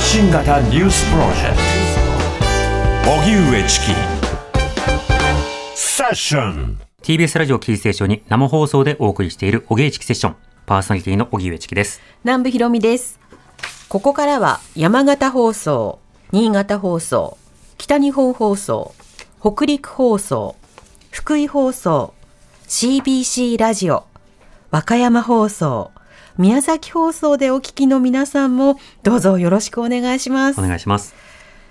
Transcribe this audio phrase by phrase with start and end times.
[0.00, 1.56] 発信型ニュースプロジェク
[3.04, 3.86] ト荻上チキ
[5.74, 10.36] セッション TBS ラジオキーステーションに生放送でお送りしているおげいちきセッション。
[10.64, 12.00] パーソナリティの荻上チキです。
[12.24, 13.20] 南部ひろみです。
[13.90, 15.98] ここからは山形放送、
[16.32, 17.36] 新潟放送、
[17.76, 18.94] 北日本放送、
[19.38, 20.56] 北陸放送、
[21.10, 22.14] 福井放送、
[22.68, 24.06] CBC ラジオ、
[24.70, 25.90] 和歌山放送、
[26.38, 30.62] 宮崎放送でお聞きの皆さんもどうぞよろしくお願いしますお。
[30.62, 31.14] 願いします。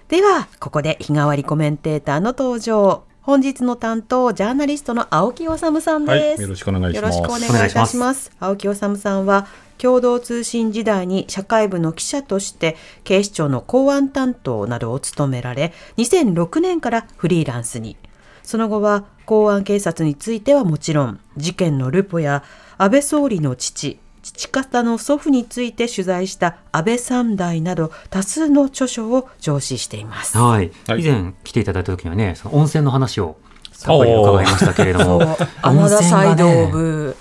[0.09, 3.03] では、ここで日替わりコメンテーターの登場。
[3.21, 8.31] 本日の担当、ジャーナリストの青木治さんです、はいよろしくお願いしますよろしくお願いいたします。
[8.39, 9.45] 青木治さんは、
[9.77, 17.97] 共同通信時代に社会部の記者として、警視庁の公安担当などを務められ、2006年からフリーランスに。
[18.41, 22.43] その後は、公安警察についてはもちろん、事件のルポや
[22.79, 30.37] 安倍総理の父、父方の祖父について取材した安倍三代など多数の著書を上司しています。
[30.37, 30.71] はい。
[30.87, 31.01] はい。
[31.01, 33.37] 以前来ていただいた時にはね、その温泉の話を
[33.81, 36.63] たっぷり伺いましたけれども、天田サイドね。
[36.63, 37.15] オブ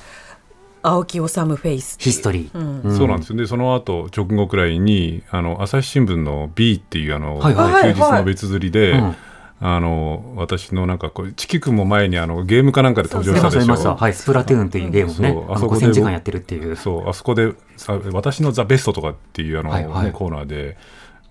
[0.80, 2.96] 青木治フェイスヒストリー。
[2.96, 3.38] そうなんですよ。
[3.38, 7.94] でその後直後くらいにあの朝日新聞の B っていうあの、はいはい。
[7.94, 9.16] 休日の別釣りで、うん
[9.60, 13.92] あの私のなんかこうチキ君も前にあのゲームかなんかで登場したでし出ました。
[13.92, 14.14] ょはい。
[14.14, 16.76] スプラトゥーンというゲームをね、あのそうあそこで5000時間やってるっていう。
[16.76, 20.76] そうあそこでさ私のザ・ベストとかっていうあの、はいはいねコーナーで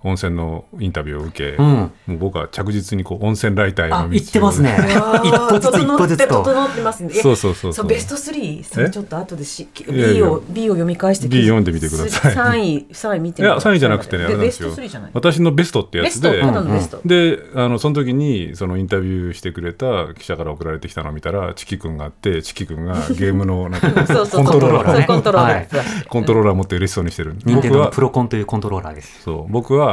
[0.03, 1.65] 温泉のインタビューを受け、うん。
[1.65, 4.77] もう僕は着実にこう温泉ライターへのあ、道を言ってますね。
[5.25, 6.43] 一歩ずつ一歩ずつと。
[6.43, 7.09] 整ってますね。
[7.13, 7.87] そうそうそうそう。
[7.87, 9.67] ベスト3それちょっと後でしい
[9.97, 12.33] やい B やを B を読み返して B 読んでみてください。
[12.33, 13.45] 3位3位見てい。
[13.45, 15.11] や3位じゃなくてねあれなんベストですよ3じゃない？
[15.13, 17.01] 私のベストってやベストつでただのベスト。
[17.03, 25.05] であのその時にそのインタビューしてくれた記者から送られてきたのを見たらチキ君があってチキ君がゲームのなんか そうそうコントローラーね。
[25.07, 27.35] コントローラはいーコントローラー持って嬉しそうにしてる。
[27.45, 29.21] 任天堂の僕はプロコンというコントローラーです。
[29.23, 29.51] そう。
[29.51, 29.86] 僕は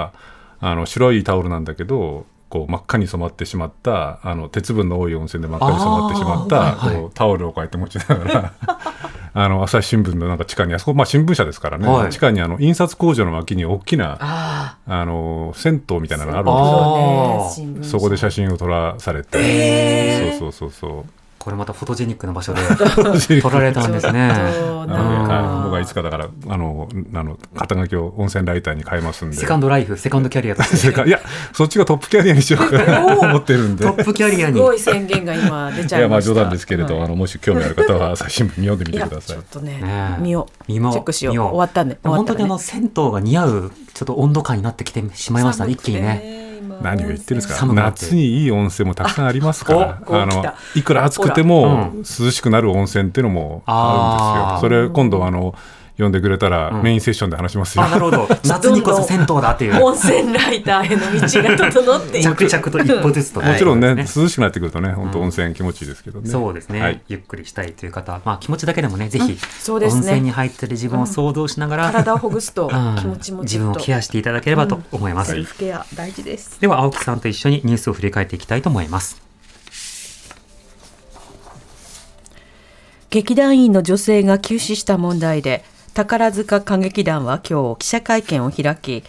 [0.61, 7.02] あの白いタオルなんだけどこう真っ赤に染まってしまったあの鉄分の多い温泉で真っ赤に染まってしまったあーはいはい。
[7.02, 8.52] こうタオルをこうやって持ちながら
[9.36, 12.11] あの朝日新聞のなんか地下にあそこ、まあ、新聞社ですからね、はい。
[12.11, 16.52] 地下にあの印刷工場の脇に大きなああの銭湯みたいなのがあるん
[17.41, 17.67] あですよ。
[17.67, 22.62] ねそこで写真を撮らされて、そうそうそうそうこれまたフォトジェニックな場所で
[23.42, 24.32] 撮られたんですね。
[24.86, 29.36] 僕はいつかだからあのあの肩書きを温泉ライターに変えますんで。
[29.36, 31.06] セカンドライフ、セカンドキャリアとして。
[31.06, 31.20] いや
[31.52, 33.14] そっちがトップキャリアにしようかな。
[33.14, 34.56] と思ってるんでトップキャリアに。
[34.56, 35.98] すごい宣言が今出ちゃいました。
[35.98, 37.05] いやまあ冗談ですけれど、はい。
[37.05, 39.36] あのもし興味ある方は朝日新聞読んでみてください。
[39.36, 40.64] ちょっとね見よう。
[40.66, 40.92] 見よう。
[40.92, 41.34] チェックしよう。
[41.34, 41.98] 終わったね。
[42.02, 46.43] でも本当にあの銭湯が似合うちょっと温度感になってきてしまいましたね、一気にね。
[46.83, 47.67] 何を言ってるんですか？
[47.67, 50.02] 夏にいい温泉もたくさんありますから。
[50.07, 55.55] あのいくら暑くても涼しくなる温泉っていうのもあるんですよ、それ今度あの
[55.96, 58.28] 呼んでくれたらメインセッションで話しますよ、あ、なるほど。
[58.44, 59.84] 夏にこそ銭湯だっていう。
[59.84, 62.48] 温泉ライターへの道が整っていく。
[62.48, 63.40] 着々と一歩ずつと。
[63.40, 67.00] もちろんね、はい涼しくなってくるとね本当温泉気持ちいいですけどね、そうですね、はい。
[67.08, 70.00] ゆっくりしたいという方は、まあ、気持ちだけでもね、ぜひ、そうですね。
[70.00, 72.96] 温泉に入ってる自分を想像しながら、体をほぐすとうん。
[72.96, 75.32] 気持ちも自分をケアしていただければと思います。
[75.32, 76.61] セルフケア大事です。
[76.61, 79.22] では、青木さんと一緒にニュースを振り返っていきたいと思います。
[83.11, 89.05] 劇団員の女性が急死した問題で宝塚歌劇団は今日記者会見を開き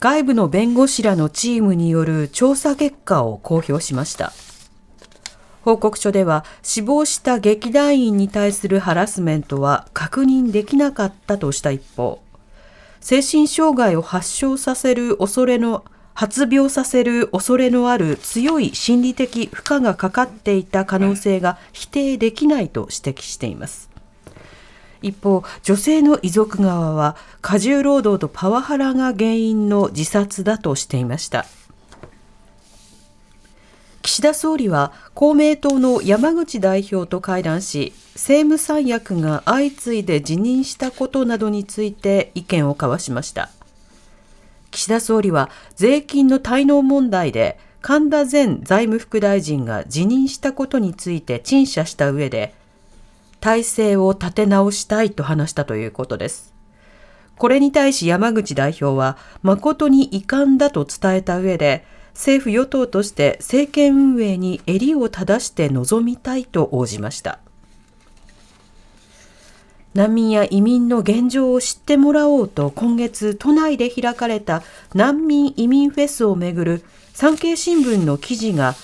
[0.00, 4.32] 外部の弁護士らのチームによる調査結果を公表しました。
[5.62, 12.20] 報告書では死亡した劇団員に対するハラスメントは確認できなかったとした一方
[13.00, 15.84] 精神障害を発症させる恐れの
[16.14, 23.93] 発病させる恐れのある強い心理的負荷がかかっていた可能性が否定できないと指摘しています。
[25.04, 31.46] 一方女性の遺族側は過重労働とパワハラが原因の自殺だとしていました。
[34.02, 43.50] 岸田総理は公明党の山口代表と会談し政務三役が相次いで辞任したことなどについて意見を交わしました。
[44.70, 52.54] 岸田総理は税金の滞納問題で神田前財務副大臣が辞任したことについて陳謝した上で
[53.44, 56.54] 体制を立て直したいと話したということです。
[57.36, 67.38] これに対し山口代表は誠に遺憾だと伝えた上で政府与党として政権運営に襟を正して臨みたいと応じました。
[69.92, 74.62] 難民や移民の現状を知ってもらおうと今月都内で開かれた
[74.94, 78.74] 難民移民フェスをめぐる産経新聞の記事が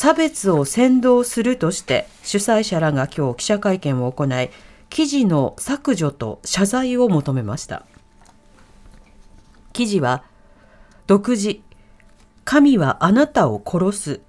[0.00, 4.50] 差別を扇動するとして主催者らが今日記者会見を行い
[4.90, 7.84] 記事の削除と謝罪を求めました。
[9.72, 10.22] 記事は
[11.08, 11.58] 独自
[12.44, 14.20] 神はあなたを殺す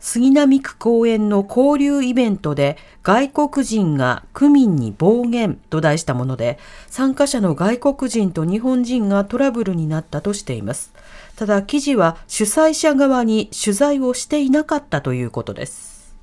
[0.00, 6.58] 杉並区公園の交流イベントで外国人が区民に暴言と題したもので
[6.88, 10.92] 参加者の外国人と日本人がトラブルになったとしています。
[11.40, 16.14] ただ記事は主催者側に取材をしていなかったということです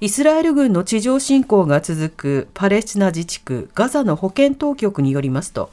[0.00, 5.70] イスラエル軍の地上侵攻が続くパレスチナ自治区ガザの保健当局によりますと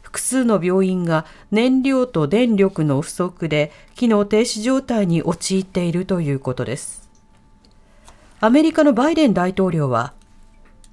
[0.00, 7.10] 複数の病院が燃料と電力の不足で機能停止状態に陥っているということです。
[8.40, 10.14] アメリカのバイデン大統領は、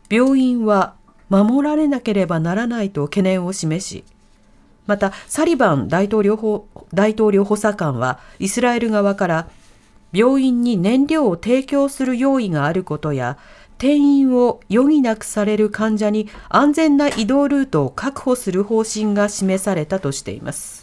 [0.10, 0.96] 病院は
[1.30, 4.04] 守られなければならないと懸念を示し、
[4.86, 9.48] またサリバン大統領補大統領補佐官はイスラエル側から
[10.12, 13.38] 病院に燃料を提供する用意があることや
[13.78, 20.83] 転院を余儀なくされる患者に安全な移動ルートを確保する方針が示されたとしています。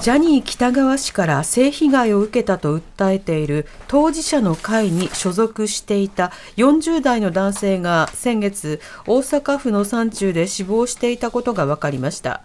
[0.00, 12.42] ジャニー喜多川氏から性被害を受けたと訴えている当事者の会に所属していた40代の男性が先月大阪府の山中で死亡していたことが分かりました。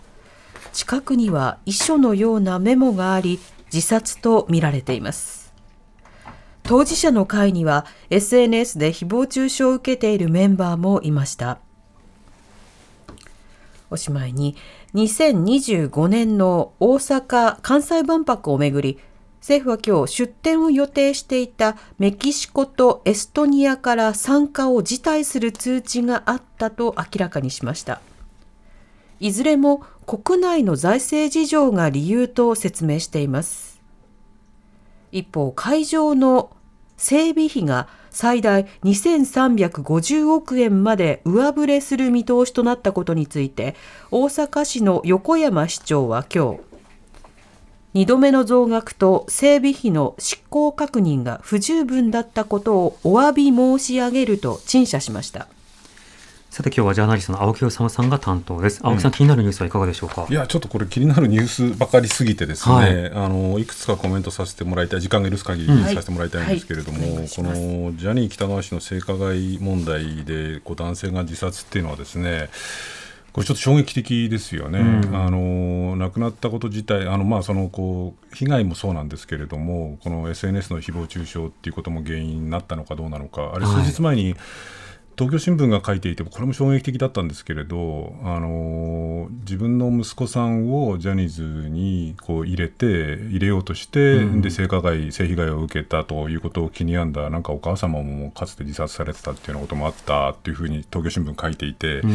[0.74, 3.40] 近くには遺書のようなメモがあり
[3.72, 5.54] 自殺とみられています。
[6.64, 11.60] 当事者の会には SNS で誹謗中傷を受けているメンバーもいました。
[13.90, 14.56] おしまいに
[14.94, 19.00] 2025年の大阪・関西万博をめぐり
[19.46, 28.02] 政府は今日出展を予定していたメキシコとエストニアから参加を辞退する通知があったと明らかにしました。
[29.20, 33.82] いずれも国内の財政事情が理由と説明しています。
[35.12, 36.50] 一方会場の
[36.98, 43.76] 整備費が最大2350億円まで上振れする見通しとなったことについて
[44.10, 46.54] 大阪市の横山市長は今
[47.94, 55.50] 日2度目の増額と整備費の執行確認が不十分だったことをお詫び申し上げると陳謝しました。
[56.56, 58.80] さて今日はジャーナリストの青木治さんが担当です。
[58.82, 60.26] 青木さん、気になるニュースはいかがでしょうか？
[60.30, 63.12] いやちょっとこれ気になるニュースばかりすぎてですね、はい。
[63.12, 65.44] あのいくつかコメントさせてもらいたい時間が許す。
[65.44, 67.10] 限りさせてもらいたいんですけれども、はい。
[67.18, 72.48] はいこのジャニー喜多川氏の性加害問題でこう男性が自殺っていうのはですね
[73.34, 75.14] これちょっと衝撃的ですよね、うん。
[75.14, 84.38] あの亡くなったこと自体あの、まあ、そのこう被害もそうなんですけれどもこの SNS の誹謗中傷っていうことも原因になったのかどうなのかあれ数日前に、
[85.18, 92.86] 東京新聞が書いていてこれも衝撃的だったんですけれど、あの自分の息子さんをジャニーズにこう入れて
[93.30, 102.12] 入れようとして、うんで性加害性被害を受けたということを気に病んだなんかお母様もかつて自殺されてたっていうようなこともあったっていうふうに東京新聞書いていて、うん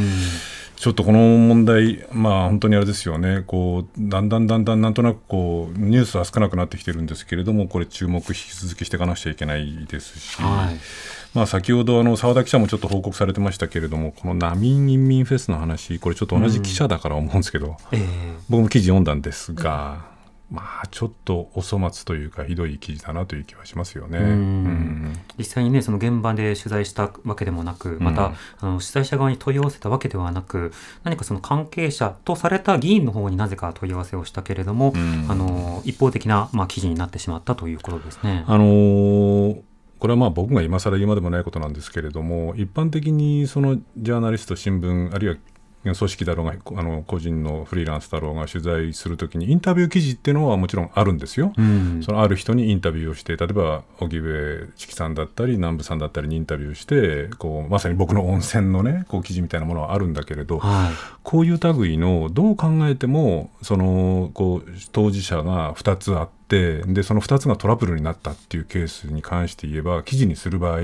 [0.81, 10.41] ちょっとこの問題、まあ、本当にあれですよねこうだんだんだんだんなんとなくこうニュースは少なくなってきてるんですけれどもこれ注目引き続きしていかなくちゃいけないですし。
[10.41, 20.11] はいまあ、先ほどあの澤田記者もちょっと報告されてましたけれどもこの難民移民フェスの話これちょっと同じ記者だから思うんですけど、えー僕も記事読んだんですが、
[20.51, 24.19] まあちょっとお粗末というかひどい記事だなという気はしますよね。
[24.19, 24.25] うん。
[24.25, 25.13] うん。
[25.39, 30.73] 実際にねその現場で取材したわけでもなくまた、うんあの主催者側に問い合わせたわけではなく
[31.05, 35.27] 何かその関係者とされた議員の方になぜか問い合わせをしたけれども、うん。
[35.29, 38.45] あの一方的な、まあ、記事になってしまったということですね。
[38.49, 39.63] あのー
[40.01, 45.37] これはまあ僕が今更言うまでもないことなんですけれども一般的にそのジャーナリスト新聞あるいは
[45.83, 51.55] 組織だろうがあの個人のフリーランスだろうが取材するときにインタビュー記事っていうのはもちろんあるんですよ。
[51.57, 70.81] うんそのある人にインタビューをして例えば荻上チキさんだったり南部さんだったりにインタビューしてこうまさに僕の温泉のねこう記事みたいなものはあるんだけれどはいこういう類のどう考えてもそのこう当事者が2つあってでその2つがトラブルになったっていうケースに関して言えば記事にする場合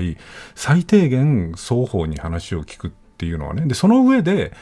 [0.55, 4.53] 最低限双方に話を聞くっていうのはねでその上で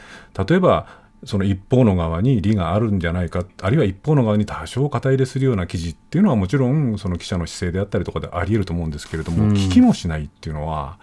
[0.48, 9.52] 例えばその一方の側に利があるんじゃないかあるいは一方の側に多少肩入れするような記事っていうのはもちろんその記者の姿勢であったりとかであり得ると思うんですけれども、うん。
[9.52, 10.98] 聞きもしないっていうのは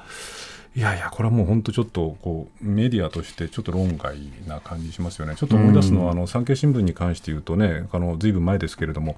[0.75, 5.35] いやいやこれはもう本当ちょっとこうメディアとしてちょっと論外な感じしますよね。
[5.35, 9.15] ちょっと思い出すのは、あの産経新聞に関して言うとねあのずいぶん前ですけれども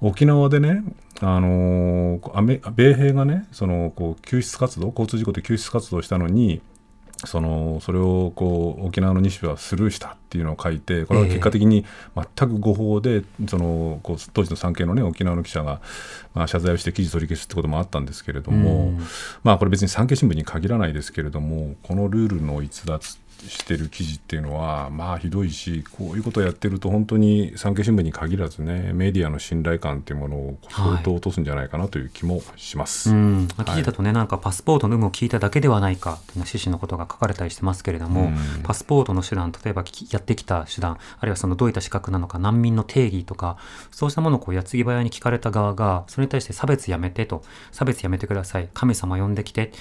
[0.00, 0.84] 沖縄でね
[1.20, 2.20] あの
[2.76, 6.62] 米兵がねそのこう救出活動交通事故で救出活動をしたのに
[7.24, 15.80] そのそれをこう沖縄の西部はスルーしたっていうのを書いてこれは結果的に全く誤報で、そのこう当時の産経の、ね、沖縄の記者が、
[16.34, 18.98] まあ、謝罪をして記事取り消すってこともあったんですけれども、うん。
[19.44, 23.18] まあ、これ別に産経新聞に限らないですけれどもこのルールの逸脱
[23.48, 33.10] してる記事っていうのはまあひどいしこういうことをやってると本当に産経新聞に限らずねメディアの信頼感っていうものを相当落とすんじゃないかなという気もします。
[33.10, 38.62] うん、まあ記事だとね、なんかパスポートの有無を聞いただけではないかという趣旨のことが書かれたりしてますけれども、うん。
[38.62, 43.56] パスポートの手段、例えばきやってきた手段、あるいはそのどういった資格なのか、難民の定義とか、
[43.90, 49.72] そうしたものをこう矢継ぎ早に聞かれた側が、それに対して差別やめてと、差別やめてください、神様呼んできて、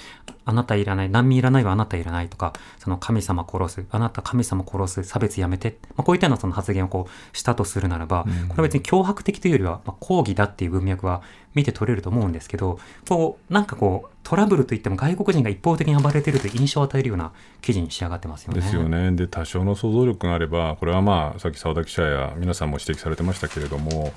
[0.45, 11.21] あなたいらない、難民いらないはあなたいらないとか、その神様殺す、あなた神様殺す、差別やめて、まあ、こういったようなその発言をこうしたとするならば、これは別に脅迫的というよりは、まあ、抗議だっていう文脈は
[11.53, 17.31] 見て取れると思うんですけど、こう、なんかこう、トラブルといっても外国人が一方的に暴れているという印象を与えるような
[17.61, 18.61] 記事に仕上がってますよね。
[18.61, 19.11] ですよね。
[19.11, 24.13] で多少の想像力があればこれはまあさっき澤田記者や皆さんも指摘されてましたけれども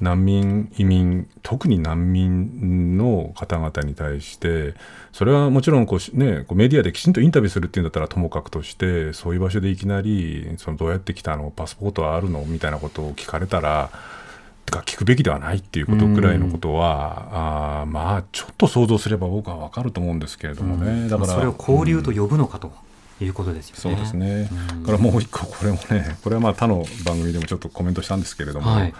[0.00, 4.74] 難民移民特に難民の方々に対して
[5.12, 13.90] それはもちろんこうし、ね、こうメディアできちんとインタビューするっていうんだったらともかくとしてそういう場所でいきなりそのどうやって来たのパスポートはあるのみたいなことを聞かれたら。
[14.66, 22.70] てか聞くべきではないっていうことぐらいのことは、あーまあちょっと想像すれば僕は分かると思うんですけれどもね、だからそれを交流と呼ぶのかと
[23.20, 23.80] いうことですよね。
[23.80, 24.48] そうですね。
[24.76, 28.94] うんからもう一個これもね、これはまあ他の番組でもちょっとコメントしたんですけれども、はい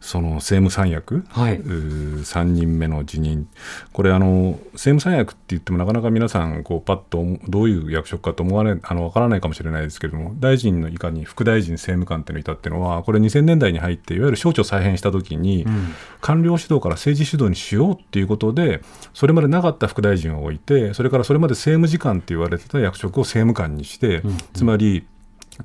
[0.00, 1.56] その政務三役、はい。
[1.56, 3.48] うー3人目の辞任、
[3.92, 15.94] これあの、政務三役って言ってもなかなか皆さんこうパッとどういう役職かと思われあのわからないかもしれないですけれども、大臣の以下に副大臣、政務官っていうのがいたっていうのは、これ2000年代に入っていわゆる省庁再編した時に、うん。
[16.20, 18.82] 官僚主導から政治主導にしようっていうことで、
[19.14, 24.36] それまでなかった副大臣を置いて、それからそれまで政務次官って言われてた役職を政務官にして、うん。
[24.52, 25.06] つまり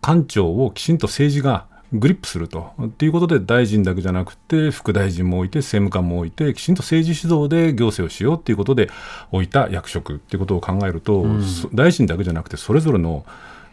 [0.02, 2.72] 官庁をきちんと政治がグリップすると。
[2.82, 8.90] っていうことで大臣だけじゃなくて副大臣も置いて政務官も置いてきちんと政治主導で行政をしようっていうことで
[9.32, 13.26] 置いた役職っていうことを考えると、うんそ大臣だけじゃなくてそれぞれの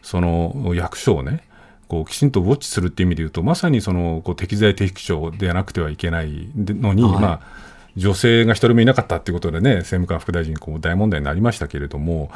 [0.02, 1.44] その役所をね
[1.88, 12.30] こうきちんとウォッチするっていう意味で言うとまさにそのこう適材適所ではなくてはいけないのに、はいまあ女性が一人もいなかったっていうことでね政務官副大臣こう大問題になりましたけれども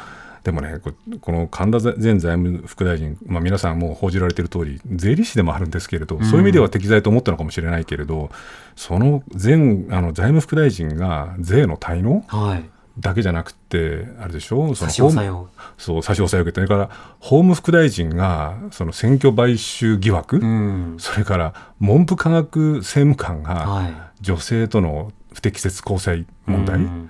[0.45, 8.29] でもねここの神田前財務副大臣、まあ、皆さんもう報じられている通り税理士でもあるんですけれど、そういう意味では適材と思ったのかもしれないけれど
[8.75, 9.55] その前
[9.89, 12.63] あの財務副大臣が税の滞納はい。
[12.97, 14.73] だけじゃなくてあれでしょ？
[14.73, 15.49] その差し押さえを。
[15.77, 20.95] そう差し押さえを受けてそれから法務副大臣がその選挙買収疑惑、うん。
[20.99, 23.93] それから文部科学政務官がはい。
[24.21, 27.09] 女性との不適切交際問題、うん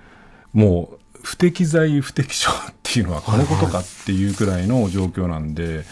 [0.53, 5.83] もう不適材不適所っていうのはこのことかっていうくらいの状況なんで、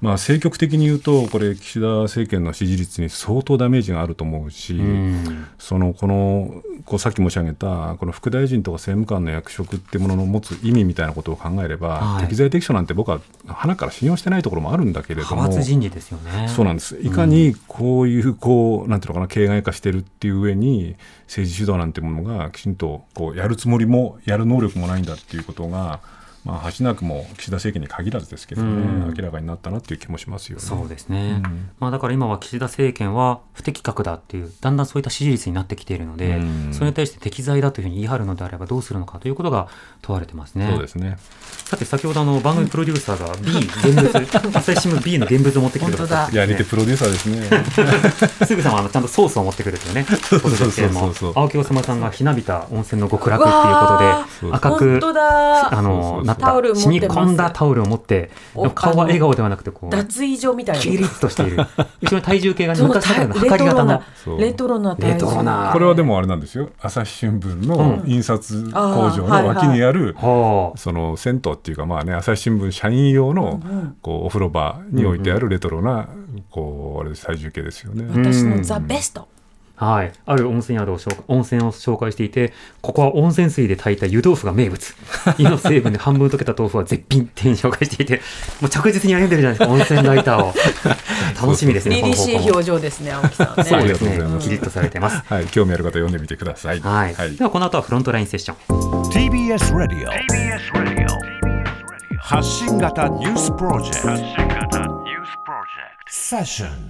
[0.00, 5.46] まあ、政局的に言うとこれ岸田政権の支持率に相当ダメージがあると思うし、うん。
[5.58, 12.24] そのこのこうさっき申し上げたこの副大臣とか政務官の役職ってものの持つ意味みたいなことを考えれば、はい。
[12.24, 16.48] 適材適所なんて僕は鼻から信用してないところもあるんだけれども派閥人事ですよね。
[16.48, 16.98] そうなんです。
[17.02, 26.00] いかにこういうこうなんていうのかな形骸化してるっていう上に政治主導なんてものがきちんとこうやるつもりもやる能力もないんだっていうことが、
[26.44, 29.14] まあ、恥なくも岸田政権に限らずですけどね、うん。
[29.14, 30.62] 明らかになったなっていう気もしますよね。
[30.64, 31.70] そうですね、うん。
[31.78, 36.70] まあ、だから今は岸田政権は不適格だっていうだんだんそういった支持率になってきているので、うん。
[36.72, 39.68] それに対して適材だというふうに言い張るのであればどうするのかということが
[40.00, 40.68] 問われてますね。
[40.70, 41.18] そうですね。
[41.70, 43.58] さて先ほどあの番組プロデューサーが B
[43.90, 48.46] 現物朝日新聞 B の現物を持ってきてくださっていや似てプロデューサーですね。
[48.46, 50.06] すぐさまあのちゃんとソースを持ってくるというね。
[50.10, 51.14] ことですけれどもそう。
[51.14, 55.78] そうそう青木治さんがひなびた温泉の極楽っていうわことで赤く本当だ。
[55.78, 56.74] あのそうそうそうなった。
[56.74, 60.82] 染み込んだタオルを持ってお顔は笑顔ではなくてこう脱衣所みたいな。
[60.82, 61.56] キリッとしている。
[62.02, 63.88] 後ろに体重計が昔ながらのレ測り型の。
[63.88, 64.40] トロなそう。
[64.40, 65.12] レトロな体重。
[65.14, 65.70] レトロな。
[65.72, 66.70] これはでもあれなんですよ。
[66.80, 70.78] 朝日新聞の印刷工場の脇にある、はあ。
[70.78, 73.60] その銭湯っていうかまあね朝日新聞社員用の
[74.02, 76.08] こうお風呂場に置いてあるレトロな
[76.50, 78.04] こうあれ体重計ですよね。
[78.10, 79.28] 私のザ・ベスト
[79.80, 84.94] はい、ある温泉宿を紹介温泉を紹介していてここは温泉水で炊いた湯豆腐が名物。
[85.38, 88.20] 湯の成分で半分溶けた豆腐は絶品っていうふうに紹介していて
[88.60, 90.54] もう着実に歩んでるじゃないですか温泉ライターを。
[91.40, 93.64] 楽しみですね凛々しいこの方向も表情ですね青木さんね。
[93.64, 94.18] そうですね。
[94.40, 95.22] キリッとされてます。
[95.32, 96.80] はい、興味ある方読んでみてください。
[96.80, 97.36] はい、はい。
[97.36, 99.10] ではこの後はフロントラインセッション。
[99.10, 100.10] TBS Radio
[102.18, 105.00] 発信型ニュースプロジェクト。
[106.06, 106.89] セッション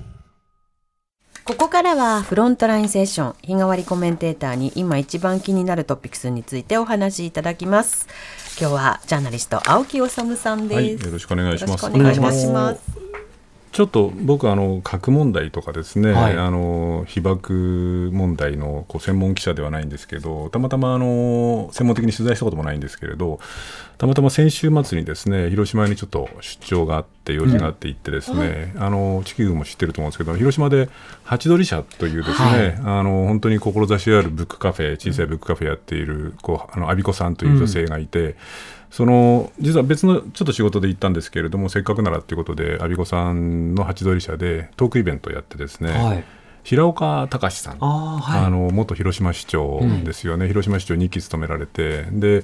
[1.44, 8.06] ここからはフロントラインセッション日替わりコメンテーターに今一番気になるトピックスについてお話しいただきます。
[8.60, 10.44] 今日はジャーナリスト青木治さんです、
[10.74, 11.84] はい、よろしくお願いします。
[11.84, 13.19] よろしくお願いします
[13.72, 16.36] ちょっと僕あの核問題とかですね、はい。
[16.36, 23.38] あの被爆問題のこう専門記者ではないんですけどたまたまあの専門的に取材したこともないんですけれど
[23.96, 30.88] たまたま先週末にですね広島にちょっと出張があって用事があって行ってですね、あの地球も知ってると思うんですけど広島で
[31.22, 38.36] ハチドリ社というですね、あの本当に志あるブックカフェ小さいブックカフェやっているこうあの阿比子さんという女性がいて、
[38.90, 46.24] その実は別のちょっと仕事で行ったんですけれどもせっかくならっていうことで阿比子さんのハチドリ社でトークイベントをやってですね、はい。
[46.62, 48.44] 平岡隆さんああ、はい。
[48.44, 52.42] あの元広島市長ですよね、広島市長2期務められてで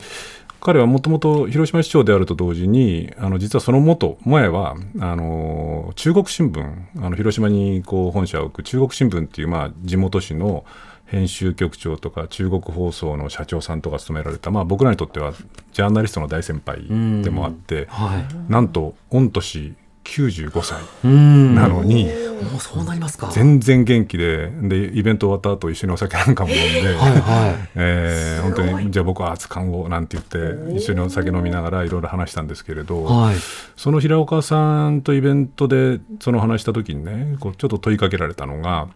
[0.61, 6.61] 彼はもともと広島市長であると同時にあの実はその元前はあの中国新聞
[6.99, 10.65] あの広島にこう本社を置く中国新聞っていう、まあ、地元紙の
[11.07, 15.33] 編集局長とか中国放送の社長さんとか務められた、まあ、僕らにとっては
[15.73, 16.83] ジャーナリストの大先輩
[17.23, 18.53] でもあってはい。
[18.53, 21.55] なんと御年95歳うん。
[21.55, 22.05] なのに。
[22.05, 23.29] もうそうなりますか。
[23.33, 27.69] 全然元気ででイベント終わった後一緒にお酒なんかも飲んで、はいはい。
[27.75, 33.37] えー本当にじゃあ僕は熱燗をなんて言って一緒にお酒飲みながらいろいろ話したんですけれど、はい。
[33.77, 38.89] その平岡さんとイベントでその話した時にねこうちょっと問いかけられたのが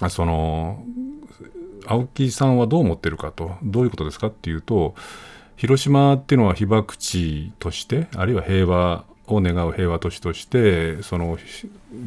[0.00, 0.82] あその
[1.86, 4.94] 青木さんはどう思ってるかとどういうことですかっていうと
[5.56, 11.38] 広島っていうのは被爆地としてあるいは平和を願う平和都市としてその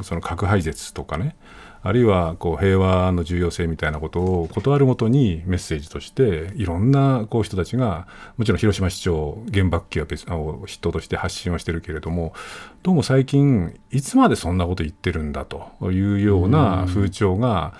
[0.04, 1.36] その核廃絶とかね
[1.82, 12.34] あるいはこう平和の重要性みたいなことを断るごとにメッセージとしていろんなこう人たちがもちろん広島市長原爆機は別を筆頭として発信をしてるけれども
[12.82, 17.76] どうも最近いつまでそんなこと言ってるんだというような風潮が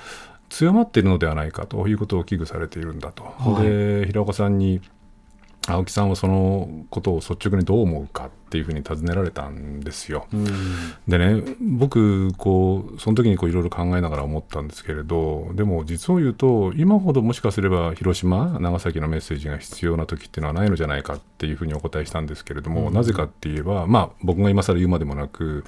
[0.50, 3.24] 強まっているのではないかということを危惧されているんだと。
[3.24, 4.82] はいで平岡さんに
[5.68, 10.28] 青木さんはそのことを率直にどう思うかっていうふうに尋ねられたんですよ。
[10.32, 10.46] うん。
[11.08, 25.66] でね僕こうその時にこういろいろ考えながら思ったんですけれどでも実を言うと今ほどもしかすれば広島長崎のメッセージが必要な時っていうのはないのじゃないかっていうふうにお答えしたんですけれども、なぜかって言えばまあ僕が今更言うまでもなく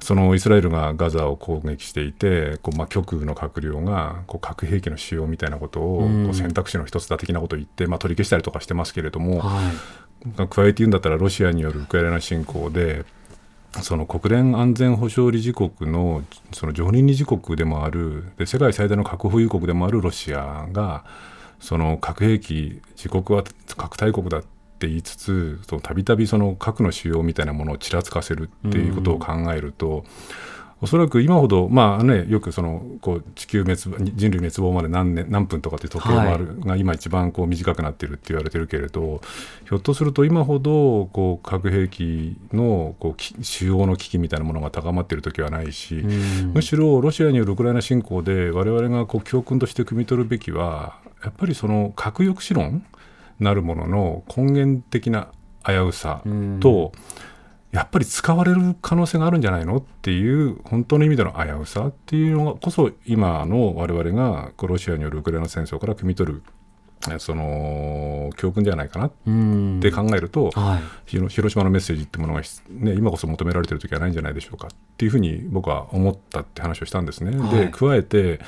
[0.00, 10.48] そのイスラエルがガザを攻撃していてこう、まあ、極右の閣僚がこう核兵器の使用みたいなことを、うんこう選択肢の一つだ的なことを言って、まあ、取り消したりとかしてますけれども、はい。
[10.48, 13.04] 加えて言うんだったらロシアによるウクライナ侵攻で
[13.82, 21.04] その国連安全保障理事国のその常任理事国でもあるで世界最大の核保有国でもあるロシアが
[21.60, 23.44] その核兵器自国は
[23.76, 30.04] 核大国だって言いつつそのたびたびその核の使用みたいなものをちらつかせるっていうことを考えると、
[30.82, 39.22] おそらく今ほど、まあね、よくそのこう地球滅亡人類滅亡まで何年何分とかっていう時計もある、が今一番こう短くなってるって言われてるけれど
[39.66, 46.06] ひょっとすると今ほどこう核兵器のこうき使用の危機みたいなものが高まっている時はないし、う
[46.48, 46.52] ん。
[46.52, 52.84] むしろロシアによるウクライナ侵攻で我々がこう教訓として汲み取るべきはやっぱりその核抑止論
[53.40, 55.28] なるものの根源的な
[55.64, 56.92] 危うさうんと、
[57.72, 66.42] やっぱり使われる可能性があるんじゃないのっていう本当の意味での危うさっていうのがこそ今の我々がロシアによるウクライナ戦争から汲み取る
[67.10, 69.80] えその教訓ではないかなっうん。
[69.80, 70.82] て考えると、はい。
[71.04, 77.36] 広広島のメッセージってものが、ね、今こそ求められてる時はないんじゃないでしょうかっていうふうに僕は思ったって話をしたんですね。
[77.36, 78.40] はいで加えて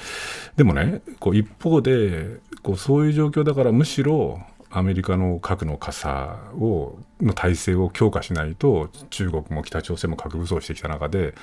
[0.57, 4.41] でもねこう一方でこうそういう状況だからむしろ
[4.71, 11.35] アメリカの核の傘をの体制を強化しないと中国も北朝鮮も核武装してきた中で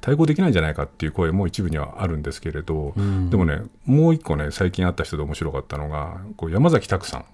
[0.00, 3.30] 対抗できないんじゃないかっていう声も一部にはあるんですけれど、うん。
[3.30, 7.24] でもねもう一個ね最近会った人で面白かったのがこう山崎拓さん。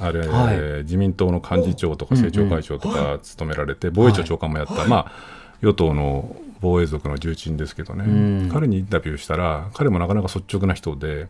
[0.00, 0.84] あれ、はい。
[0.84, 5.12] 自民党の幹事長とか政調会長とか務められて、防衛庁長官もやった、まあ、
[5.60, 8.50] 与党の防衛族の重鎮ですけどね、うん。
[8.50, 11.28] 彼にインタビューしたら彼もなかなか率直な人で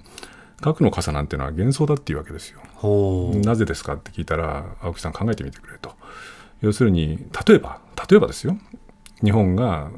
[0.63, 2.61] 核の傘なんていうのは幻想だっていうわけですよ。
[3.45, 5.93] なぜですかって聞いたら青木さん考えてみてくれと。
[6.63, 8.57] 要するに例えば例えばですよ。
[9.23, 9.91] 日本が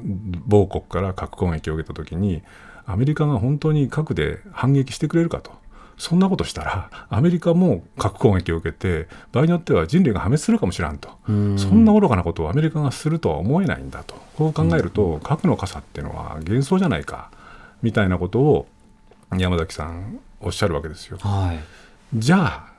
[0.46, 2.42] 某国から核攻撃を受けた時に
[2.86, 5.52] アメリカが本当に核で反撃してくれるかと。
[5.96, 11.58] そんなことしたらアメリカも核攻撃を受けて場合によっては人類が破滅するかもしれんと、うん。
[11.58, 14.16] そんな愚かなことをアメリカがするとは思えないんだと。
[14.36, 17.30] こう考えると、核の傘っていうのは幻想じゃないか。
[17.82, 18.66] みたいなことを
[19.38, 21.18] 山崎さんおっしゃるわけですよ。
[21.18, 21.58] はい。
[22.14, 22.72] じゃあ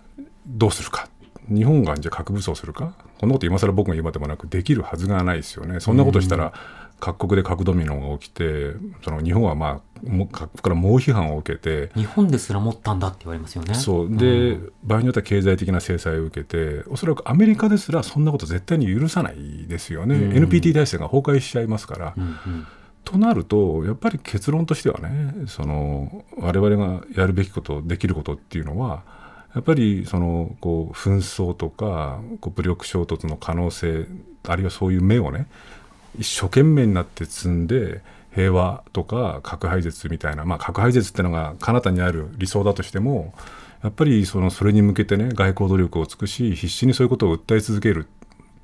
[0.48, 1.08] どうするか？
[1.48, 2.94] 日本がじゃあ核武装するか？
[3.20, 5.80] こんなこと今更僕が言うまでもなくできるはずがないですよね。
[5.80, 6.54] そんなことしたら
[7.00, 8.74] 各国で核ドミノが起きて
[9.04, 13.74] その日本はまあもう各国から猛批判を受けて日本ですら持ったんだって言われますよね。
[13.74, 14.16] そう。
[14.16, 14.72] で、ん。
[14.84, 20.38] 場合によっては経済的な制裁を受けておそらくアメリカですらそんなこと絶対に許さないですよね、うん。
[20.46, 22.68] NPT 体制が崩壊しちゃいますから、うんうん
[23.06, 29.04] となるとやっぱり結論としてはねその我々がやるべきことできることっていうのは
[29.54, 34.08] やっぱりそのこう紛争とかこう武力衝突の可能性
[34.44, 35.48] あるいはそういう目をね
[36.20, 38.02] 一生懸命になって積んで
[38.34, 43.34] 平和とか核廃絶みたいな、まあ、核廃絶っていうのが彼方にある理想だとしても
[43.82, 48.08] やっぱりそのそれに向けてね外交努力を尽くし必死にそういうことを訴え続ける。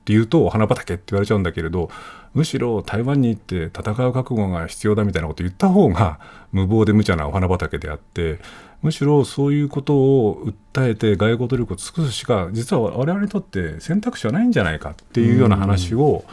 [0.02, 1.90] っていうとお花畑って言われちゃうんだけれど
[2.34, 6.20] むしろ台湾に行って戦う覚悟が必要だみたいなことを言った方が
[6.52, 8.40] 無謀で無茶なお花畑であって
[8.82, 16.26] むしろそういうことを訴えて外交努力を尽くすしか実は我々にとって選択肢はないんじゃないかっていうような話を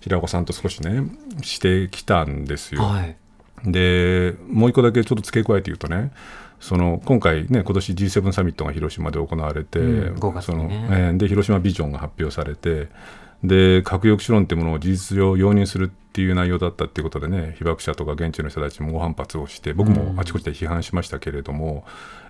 [0.00, 1.10] 平岡さんと少しね
[1.42, 2.82] してきたんですよ。
[2.82, 3.16] はい
[3.64, 6.12] でもう一個だけちょっと付け加えて言うとね
[6.60, 12.88] その今回ね今年 G7 サミットが広島で行われて、うん5月そのえーで広島ビジョンが発表されて
[13.44, 21.84] で核抑止論っていうものを事実上容認するっていう内容だったっていうことでね被爆者とか現地の人たちも猛反発をして僕もあちこちで批判しましたけれども、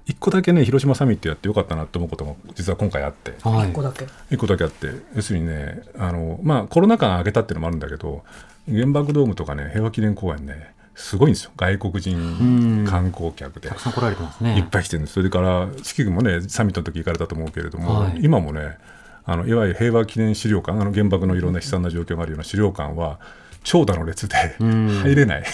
[0.05, 3.35] 一個だけね広島サミットやってよかったなと思うことが実は今回あって。
[3.43, 3.71] はい。
[3.71, 4.07] 一個だけ。
[4.31, 4.89] 一個だけあって。
[5.15, 8.23] 要するにねあの、まあ、コロナ禍が明けたっていうのもあるんだけど
[8.71, 11.53] 原爆ドームとかね平和記念公園ねすごいんですよ。
[11.57, 13.69] 外国人観光客で。
[13.69, 14.59] たくさん来られてますね。
[14.59, 15.15] いっぱい来てるんです。
[15.15, 18.19] それから四季君もねサミットの時行かれたと思うけれども、はい。
[18.21, 18.79] 今もね
[19.25, 23.21] あのいわゆる平和記念資料館あの原爆のいろんな悲惨な状況があるような資料館は
[23.63, 25.45] 長蛇の列で入れない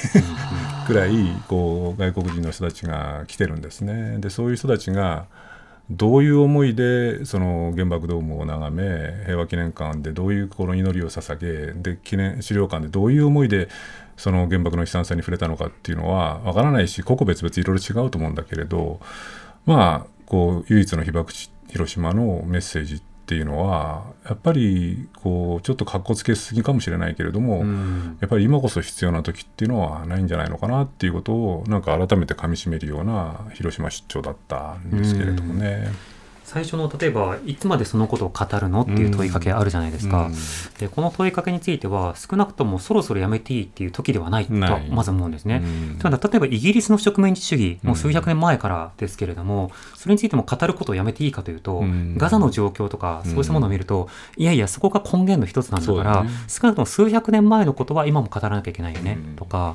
[0.86, 1.12] くらい
[1.46, 4.18] こう外国人の人たちが来てるんですね。
[4.18, 5.26] でそういう人たちが
[5.90, 13.68] どういう思いでその原爆ドームを眺め平和記念館でどういうこの祈りを捧げで記念資料館でどういう思いで
[14.16, 18.98] その原爆の悲惨さに触れたのかっていうのはわからないし個々別々いろいろ違うと思うんだけれど
[19.66, 35.88] まあこう唯一の被爆地広島のメッセージっていうのはやっぱりこうちょっとかっこつけすぎかもしれないけれども、うんやっぱり今こそ必要な時っていうのはないんじゃないのかなっていうことをなんか改めてかみしめるような広島出張だったんですけれどもね。
[36.54, 40.34] 最初の例えばいつまでそのことを語るのっていう問いかけあるじゃないですか、うん。
[40.78, 45.62] でこの問いかけについては少なくともそろそろやめていいっていう時ではないとまず思うんですね。
[45.64, 45.98] うん。
[45.98, 52.16] ただ例えばイギリスの植民地主義もう数百年前からですけれども、それについても語ることをやめていいかというと、うん。
[52.16, 56.30] ガザの状況とかそうしたものを見ると、いやいやそこが根源の一つなんだからね。
[56.46, 59.74] 少なくとも数百年前のことは今も語らなきゃいけないよね、うんとか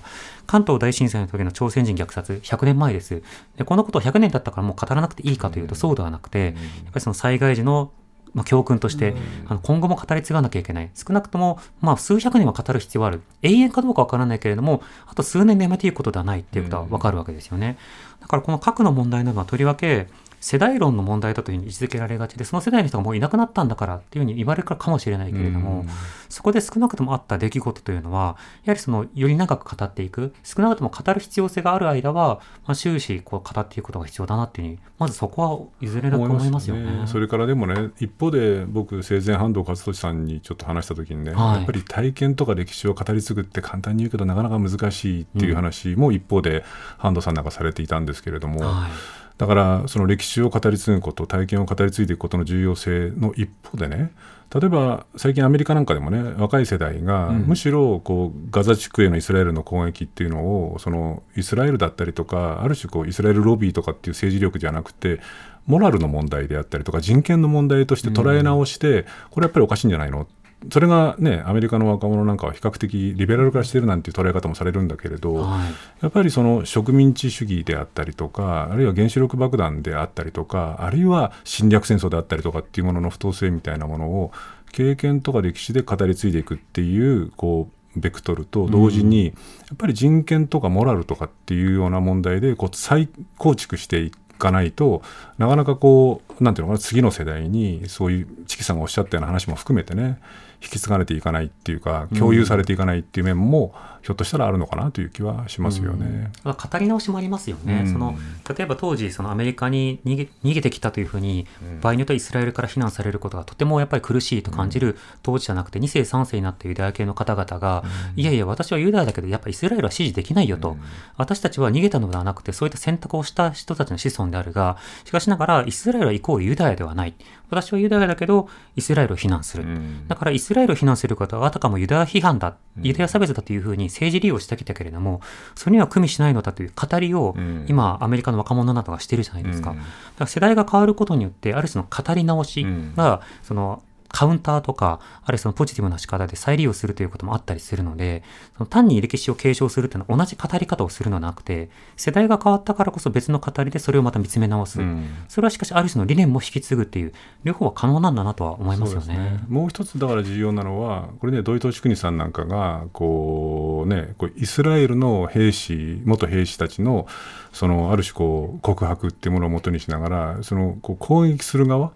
[0.50, 3.22] 関東大震災の時の朝鮮人虐殺100年前です
[3.56, 7.92] でこのことを100年経ったからもう語らなくていいかというとそうではなくて、やっぱりその災害時の
[8.34, 9.16] まあ、教訓として、
[9.48, 10.92] あの今後も語り継がなきゃいけない。
[10.94, 13.22] 少なくとも、まあ、数百年は語る必要はある。
[13.42, 17.78] 永遠かどうかわからないけれども、あと数年でやめていくことではないっていうことはわかるわけですよね。
[18.22, 20.08] だからこの核の問題などはとりわけ、
[20.40, 25.90] 世代論の問題だというふうに位置づけられがちで、その世代の人がもういなくなったんだからっていうふうに言われるかもしれないけれども、うん。
[26.30, 37.08] そこで少なくともあった出来事というのは、やはりそのより長く語っていく、少なくとも語る必要性がある間は、まあ、終始こう語っていくことが必要だなっていうふうに、まずそこは譲れなく思いますよね。
[37.08, 41.56] それからでもね一方で僕生前半藤和俊さんにちょっと話した時にね、はい。
[41.58, 46.64] やっぱり体験とか歴史を語り継ぐって簡単に言うけどなかなか難しいっていう話も一方で
[46.98, 48.92] 半藤さんなんかされていたんですけれども、はい
[49.40, 54.12] だからその歴史を語り継ぐこと体験を語り継いでいくことの重要性の一方でね
[54.54, 57.38] 例えば最近アメリカなんかでもね若い世代がうん。
[57.44, 65.22] むしろこうガザ地区へのイスラエルの攻撃っていうのをそのイスラエルだったりとかある種こうイスラエルロビーとかっていう政治力じゃなくて
[65.70, 70.28] モラルの問題であったりとか人権の問題として捉え直して、これやっぱりおかしいんじゃないの
[70.72, 75.74] それがねアメリカの若者なんかは比較的リベラル化してるなんていう捉え方もされるんだけれど、はい。
[76.02, 84.32] やっぱりその植民地主義であったりとかあるいは原子力爆弾であったりとかあるいは侵略戦争であったりとかっていうものの不当性みたいなものを
[84.72, 89.32] 経験とか歴史で語り継いでいくっていうこうベクトルと同時に、や
[89.74, 95.02] っぱり人権とかモラルとかっていうような問題でこう再構築していかないと
[95.38, 100.20] なかなかこうなんていうのかな次の世代にそういうチキさんがおっしゃったような話も含めてね
[100.62, 106.32] 引き継がれていかないっていうか共有されていかないっていう面も、ひょっとしたらあるのかなという気はしますよね。
[106.44, 107.92] まあ語り直しもありますよね、うん。
[107.92, 108.18] その
[108.58, 111.48] 例えば当時そのアメリカに逃げ逃げてきたというふうに、
[111.82, 117.84] 場合によってはイスラエルから非難されることがとてもやっぱり苦しいと感じる当時じゃなくて2世3世になったユダヤ系の方々が、
[118.16, 120.78] いやいや私はユダヤだけどやっぱりイスラエルは支持できないよと、
[121.18, 127.14] 私たちは逃げたのではなくてそういった選択をした人たちの子孫であるがしかしながらイスラエルはイコールユダヤではない。
[127.50, 130.08] 私はユダヤだけどイスラエルを非難する、うん。
[130.08, 135.22] だからイスラエルを非難することはあたかもユダヤ批判だ、ユダヤ差別だというふうに政治利用してきたけれども、
[135.56, 137.66] それには組みしないのだという語りをうん。
[137.68, 139.72] 今、アメリカの若者などがしてるじゃないですか。
[139.72, 139.78] うん。
[139.78, 139.90] だか
[140.20, 142.66] ら世代が変わることによって、ある種の語り直し
[142.96, 148.24] が、そのカウンターとか、あるいはそのポジティブな仕方で再利用するということもあったりするので、
[148.58, 154.82] その単に歴史を継承するっていうのは同じ語り方をするのではなくて、世代が変わったからこそ別の語りでそれをまた見つめ直す。
[154.82, 159.44] うんそれはしかしある種の理念も引き継ぐっていう、両方は可能なんだなとは思いますよそうですね。
[159.48, 167.08] もう一つだから重要なのはこれね土井敏邦さんなんかがこうねこうイスラエルの兵士元兵士たちの
[167.52, 171.92] そのある種こう告白っていうものをもとにしながらそのこう攻撃する側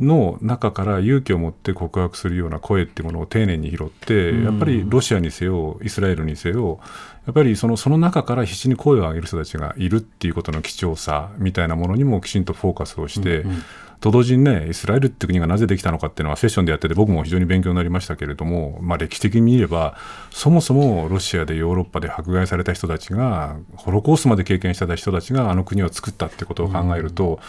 [0.00, 4.44] の中から勇気を持って告白するような声っていうものを丁寧に拾って、うん。
[4.44, 6.80] やっぱりロシアにせよイスラエルにせよ
[7.26, 13.62] やっぱりそのその中から必死に声を上げる人たちがいるっていうことの貴重さみたいなものにもきちんとフォーカスをして、うんうん。
[14.00, 19.96] と同時にね、イスラエルって国がなぜできたのかっていうのはセッションでやってて僕も非常に勉強になりましたけれども、まあ、歴史的に見れば
[20.30, 27.40] そもそもロシアでヨーロッパで迫害された人たちがホロコーストまで経験した人たちがあの国を作ったってことを考えると、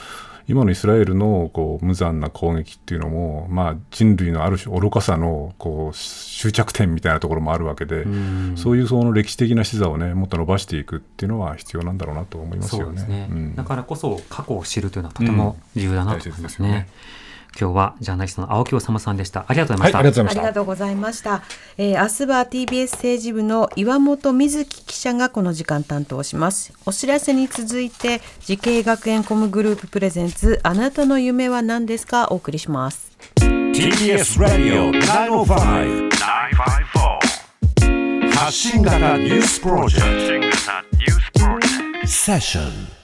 [0.47, 8.57] 今のイスラエルのこう無残な攻撃っていうのも、まあ、人類のある種愚かさのこう終着点みたいなところもあるわけで、うん。
[8.57, 13.03] そういうその歴史的な視座をねもっと伸ばしていくっていうのは必要なんだろうなと思いますよね。
[13.05, 13.55] ね、うん。
[13.55, 16.87] だからこそ過去を知るというのはとても重要だなと思いますね。
[17.19, 17.24] うん
[17.59, 19.45] 今日はジャーナリストの青木治さんでした。
[19.47, 19.99] ありがとうございまはい、した。
[19.99, 20.53] ありがとうございましたありが。
[20.53, 21.41] とうございました。
[21.77, 26.73] えー明日は TBS 政治部の岩本瑞希記者がこの時間担当します。
[26.85, 32.27] お知らせに続いて、滋慶学園 COM グループ presents、あなたの夢は何ですか？
[32.29, 33.11] お送りします。
[33.37, 42.94] TBS radio 905 954発信型ニュースプロジェク新型ニュースプロジェクトトセッション